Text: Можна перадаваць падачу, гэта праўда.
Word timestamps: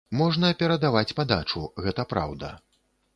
Можна 0.19 0.47
перадаваць 0.61 1.15
падачу, 1.19 1.61
гэта 1.89 2.07
праўда. 2.15 2.49